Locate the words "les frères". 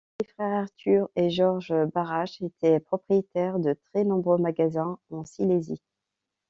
0.19-0.63